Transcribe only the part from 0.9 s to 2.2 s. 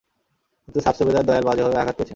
সুবেদার দয়াল বাজেভাবে আঘাত পেয়েছেন।